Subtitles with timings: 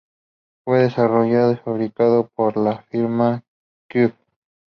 [0.65, 3.43] Fue desarrollado y fabricado por la firma
[3.87, 4.15] Krupp.